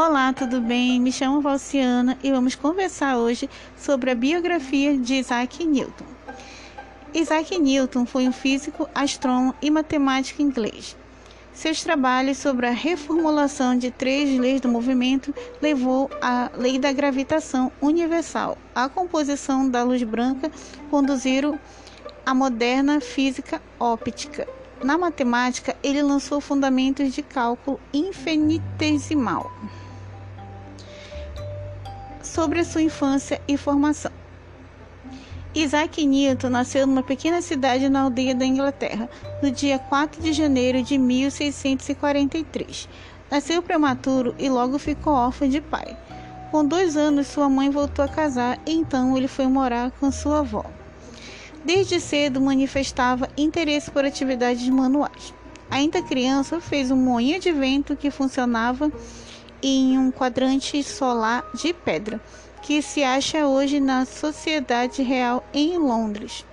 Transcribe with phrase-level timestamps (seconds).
[0.00, 1.00] Olá, tudo bem?
[1.00, 6.04] Me chamo Valciana e vamos conversar hoje sobre a biografia de Isaac Newton.
[7.12, 10.96] Isaac Newton foi um físico, astrônomo e matemático inglês.
[11.52, 17.72] Seus trabalhos sobre a reformulação de três leis do movimento levou à lei da gravitação
[17.82, 18.56] universal.
[18.72, 20.48] A composição da luz branca
[20.92, 21.58] conduziram
[22.24, 24.46] à moderna física óptica.
[24.80, 29.50] Na matemática, ele lançou fundamentos de cálculo infinitesimal
[32.38, 34.12] sobre a sua infância e formação.
[35.52, 39.10] Isaac Newton nasceu numa pequena cidade na aldeia da Inglaterra,
[39.42, 42.88] no dia 4 de janeiro de 1643.
[43.28, 45.96] Nasceu prematuro e logo ficou órfão de pai.
[46.52, 50.38] Com dois anos, sua mãe voltou a casar e então ele foi morar com sua
[50.38, 50.64] avó.
[51.64, 55.34] Desde cedo manifestava interesse por atividades manuais.
[55.68, 58.92] Ainda criança, fez um moinho de vento que funcionava
[59.62, 62.20] em um quadrante solar de pedra,
[62.62, 66.44] que se acha hoje na Sociedade Real em Londres.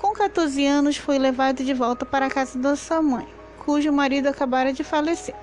[0.00, 3.26] Com 14 anos, foi levado de volta para a casa da sua mãe,
[3.64, 5.34] cujo marido acabara de falecer,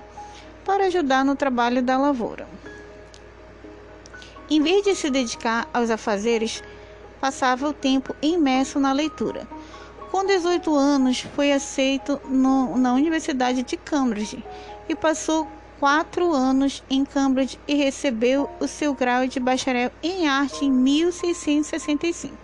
[0.64, 2.46] para ajudar no trabalho da lavoura.
[4.50, 6.62] Em vez de se dedicar aos afazeres,
[7.20, 9.46] passava o tempo imerso na leitura.
[10.10, 14.44] Com 18 anos, foi aceito no, na Universidade de Cambridge
[14.88, 15.46] e passou
[15.78, 22.36] quatro anos em Cambridge e recebeu o seu grau de bacharel em arte em 1665.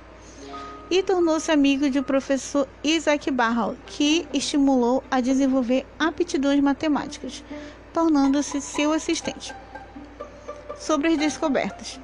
[0.88, 7.42] E tornou-se amigo do professor Isaac Barrow, que estimulou a desenvolver aptidões matemáticas,
[7.92, 9.52] tornando-se seu assistente.
[10.78, 11.98] Sobre as descobertas.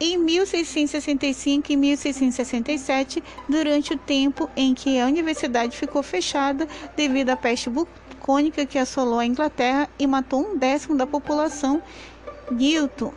[0.00, 7.36] Em 1665 e 1667, durante o tempo em que a universidade ficou fechada devido à
[7.36, 11.80] peste bubônica que assolou a Inglaterra e matou um décimo da população,
[12.50, 13.12] Newton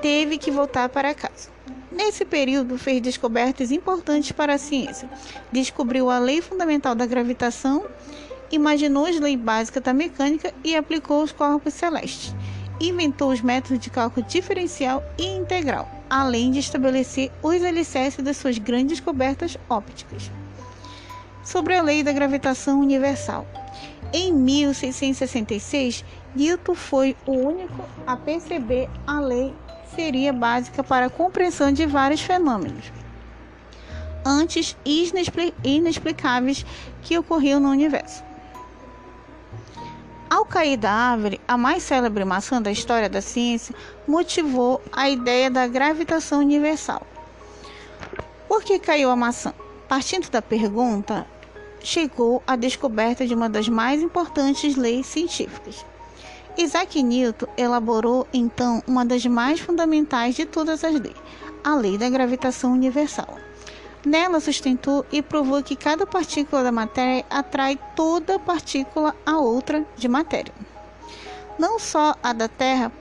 [0.00, 1.50] teve que voltar para casa.
[1.92, 5.08] Nesse período, fez descobertas importantes para a ciência.
[5.52, 7.84] Descobriu a lei fundamental da gravitação,
[8.50, 12.34] imaginou as leis básicas da mecânica e aplicou os corpos celestes.
[12.80, 18.58] Inventou os métodos de cálculo diferencial e integral, além de estabelecer os alicerces das suas
[18.58, 20.30] grandes descobertas ópticas.
[21.44, 23.46] Sobre a lei da gravitação universal.
[24.12, 29.54] Em 1666, Newton foi o único a perceber a lei
[29.94, 32.92] seria básica para a compreensão de vários fenômenos
[34.28, 34.76] antes
[35.64, 36.64] inexplicáveis
[37.02, 38.27] que ocorriam no universo.
[40.30, 43.74] Ao cair da árvore, a mais célebre maçã da história da ciência
[44.06, 47.06] motivou a ideia da gravitação universal.
[48.46, 49.54] Por que caiu a maçã?
[49.88, 51.26] Partindo da pergunta,
[51.80, 55.86] chegou à descoberta de uma das mais importantes leis científicas.
[56.58, 61.16] Isaac Newton elaborou então uma das mais fundamentais de todas as leis,
[61.64, 63.38] a lei da gravitação universal.
[64.04, 70.08] Nela sustentou e provou que cada partícula da matéria atrai toda partícula a outra de
[70.08, 70.52] matéria.
[71.58, 72.92] Não só a da Terra,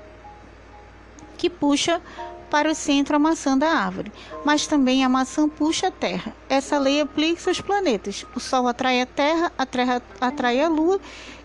[1.37, 2.01] que puxa
[2.49, 4.11] para o centro a maçã da árvore,
[4.43, 6.33] mas também a maçã puxa a Terra.
[6.49, 8.25] Essa lei aplica-se aos planetas.
[8.35, 10.99] O Sol atrai a Terra, a Terra atrai a Lua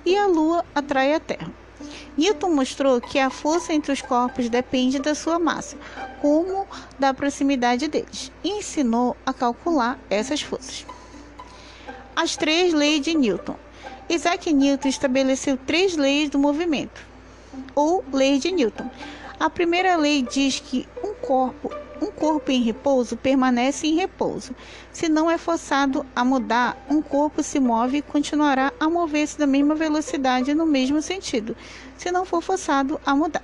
[0.06, 1.61] e a Lua atrai a Terra.
[2.16, 5.76] Newton mostrou que a força entre os corpos depende da sua massa,
[6.20, 6.66] como
[6.98, 10.84] da proximidade deles, e ensinou a calcular essas forças.
[12.14, 13.56] As três leis de Newton.
[14.08, 17.00] Isaac Newton estabeleceu três leis do movimento,
[17.74, 18.90] ou leis de Newton.
[19.40, 21.70] A primeira lei diz que um corpo,
[22.00, 24.54] um corpo em repouso permanece em repouso.
[24.92, 29.46] Se não é forçado a mudar, um corpo se move e continuará a mover-se da
[29.46, 31.56] mesma velocidade no mesmo sentido,
[31.96, 33.42] se não for forçado a mudar.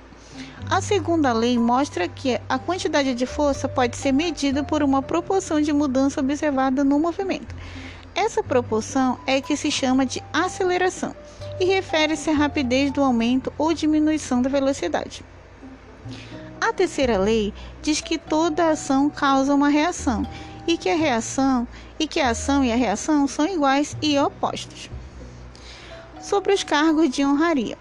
[0.69, 5.59] A segunda lei mostra que a quantidade de força pode ser medida por uma proporção
[5.59, 7.55] de mudança observada no movimento.
[8.13, 11.15] Essa proporção é que se chama de aceleração
[11.59, 15.23] e refere-se à rapidez do aumento ou diminuição da velocidade.
[16.61, 20.27] A terceira lei diz que toda ação causa uma reação
[20.67, 21.67] e que a reação
[21.99, 24.89] e que a ação e a reação são iguais e opostos.
[26.21, 27.77] Sobre os cargos de honraria.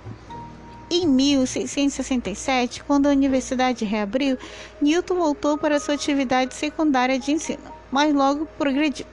[0.90, 4.38] Em 1667, quando a universidade reabriu,
[4.80, 9.04] Newton voltou para sua atividade secundária de ensino, mas logo progrediu.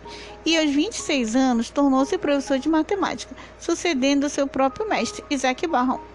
[0.45, 6.14] E aos 26 anos tornou-se professor de matemática, sucedendo seu próprio mestre, Isaac Barron.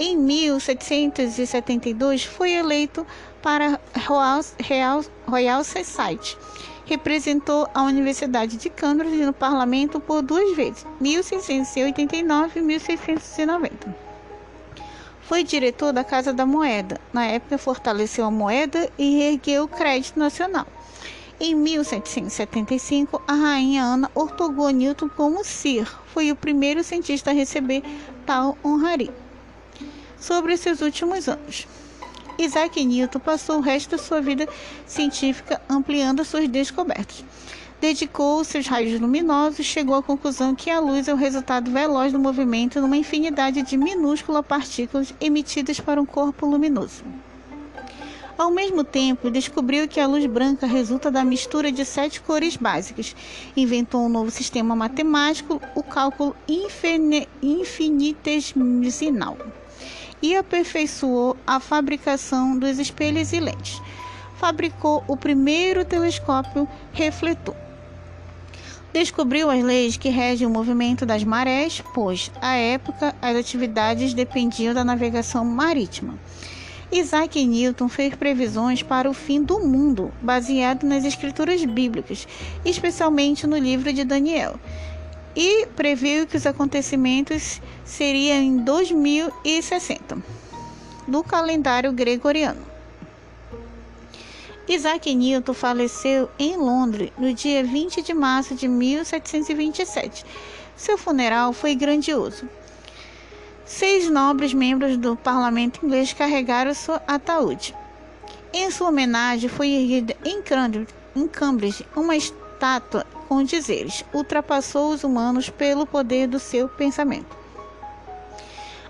[0.00, 3.04] Em 1772 foi eleito
[3.42, 6.38] para Royal, Royal, Royal Society.
[6.86, 13.92] Representou a Universidade de Cambridge no parlamento por duas vezes, 1689 e 1690.
[15.22, 17.00] Foi diretor da Casa da Moeda.
[17.12, 20.68] Na época, fortaleceu a moeda e ergueu o crédito nacional.
[21.40, 25.92] Em 1775, a rainha Ana otorgou Newton como Sir.
[26.06, 27.82] Foi o primeiro cientista a receber
[28.24, 29.27] tal honraria.
[30.20, 31.66] Sobre seus últimos anos.
[32.38, 34.48] Isaac Newton passou o resto da sua vida
[34.86, 37.24] científica ampliando suas descobertas.
[37.80, 42.12] Dedicou seus raios luminosos e chegou à conclusão que a luz é o resultado veloz
[42.12, 47.04] do movimento numa infinidade de minúsculas partículas emitidas para um corpo luminoso.
[48.36, 53.16] Ao mesmo tempo, descobriu que a luz branca resulta da mistura de sete cores básicas.
[53.56, 56.36] Inventou um novo sistema matemático, o cálculo
[57.42, 59.36] infinitesimal,
[60.22, 63.80] e aperfeiçoou a fabricação dos espelhos e lentes.
[64.36, 67.54] Fabricou o primeiro telescópio refletor
[68.92, 74.74] descobriu as leis que regem o movimento das marés, pois, à época, as atividades dependiam
[74.74, 76.18] da navegação marítima.
[76.90, 82.26] Isaac Newton fez previsões para o fim do mundo, baseado nas escrituras bíblicas,
[82.64, 84.58] especialmente no livro de Daniel,
[85.34, 90.18] e previu que os acontecimentos seriam em 2060,
[91.06, 92.66] do calendário gregoriano.
[94.68, 100.26] Isaac Newton faleceu em Londres no dia 20 de março de 1727.
[100.76, 102.46] Seu funeral foi grandioso.
[103.64, 107.74] Seis nobres membros do parlamento inglês carregaram seu ataúde.
[108.52, 110.42] Em sua homenagem foi erguida em
[111.28, 117.36] Cambridge uma estátua com dizeres: ultrapassou os humanos pelo poder do seu pensamento.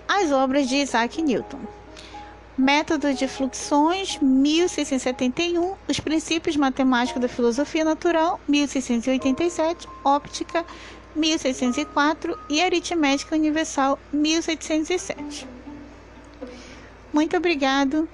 [0.07, 1.59] As obras de Isaac Newton.
[2.57, 10.65] Método de fluxões, 1671, Os princípios matemáticos da filosofia natural, 1687, Óptica,
[11.15, 15.47] 1604 e Aritmética Universal, 1707.
[17.13, 18.09] Muito obrigado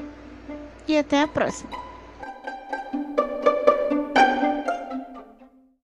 [0.88, 1.85] e até a próxima.